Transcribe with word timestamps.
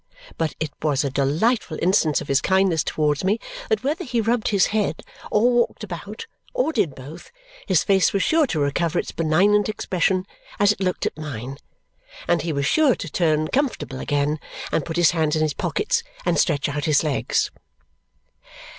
But 0.35 0.55
it 0.59 0.71
was 0.81 1.03
a 1.03 1.11
delightful 1.11 1.77
instance 1.79 2.21
of 2.21 2.27
his 2.27 2.41
kindness 2.41 2.83
towards 2.83 3.23
me 3.23 3.37
that 3.69 3.83
whether 3.83 4.03
he 4.03 4.19
rubbed 4.19 4.47
his 4.47 4.65
head, 4.73 5.03
or 5.29 5.51
walked 5.51 5.83
about, 5.83 6.25
or 6.55 6.73
did 6.73 6.95
both, 6.95 7.31
his 7.67 7.83
face 7.83 8.11
was 8.11 8.23
sure 8.23 8.47
to 8.47 8.59
recover 8.59 8.97
its 8.97 9.11
benignant 9.11 9.69
expression 9.69 10.25
as 10.59 10.71
it 10.71 10.79
looked 10.79 11.05
at 11.05 11.15
mine; 11.19 11.57
and 12.27 12.41
he 12.41 12.51
was 12.51 12.65
sure 12.65 12.95
to 12.95 13.09
turn 13.11 13.47
comfortable 13.49 13.99
again 13.99 14.39
and 14.71 14.85
put 14.85 14.97
his 14.97 15.11
hands 15.11 15.35
in 15.35 15.43
his 15.43 15.53
pockets 15.53 16.01
and 16.25 16.39
stretch 16.39 16.67
out 16.67 16.85
his 16.85 17.03
legs. 17.03 17.51